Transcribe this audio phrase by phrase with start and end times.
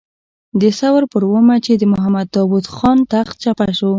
[0.61, 3.89] د ثور پر اوومه چې د محمد داود خان تخت چپه شو.